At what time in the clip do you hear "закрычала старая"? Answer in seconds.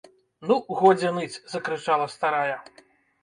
1.53-2.57